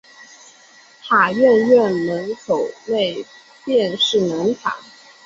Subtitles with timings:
[1.03, 2.35] 塔院院门
[2.87, 3.23] 内
[3.63, 4.75] 便是南塔。